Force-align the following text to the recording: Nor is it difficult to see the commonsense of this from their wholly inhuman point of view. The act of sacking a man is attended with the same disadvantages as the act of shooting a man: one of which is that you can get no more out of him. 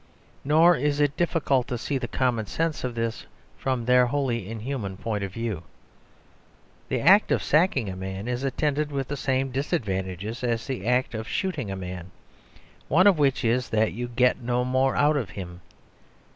Nor 0.43 0.77
is 0.77 0.99
it 0.99 1.15
difficult 1.15 1.67
to 1.67 1.77
see 1.77 1.99
the 1.99 2.07
commonsense 2.07 2.83
of 2.83 2.95
this 2.95 3.27
from 3.55 3.85
their 3.85 4.07
wholly 4.07 4.49
inhuman 4.49 4.97
point 4.97 5.23
of 5.23 5.31
view. 5.31 5.61
The 6.89 7.01
act 7.01 7.31
of 7.31 7.43
sacking 7.43 7.87
a 7.87 7.95
man 7.95 8.27
is 8.27 8.43
attended 8.43 8.91
with 8.91 9.09
the 9.09 9.15
same 9.15 9.51
disadvantages 9.51 10.43
as 10.43 10.65
the 10.65 10.87
act 10.87 11.13
of 11.13 11.27
shooting 11.27 11.69
a 11.69 11.75
man: 11.75 12.09
one 12.87 13.05
of 13.05 13.19
which 13.19 13.45
is 13.45 13.69
that 13.69 13.93
you 13.93 14.07
can 14.07 14.15
get 14.15 14.41
no 14.41 14.65
more 14.65 14.95
out 14.95 15.17
of 15.17 15.29
him. 15.29 15.61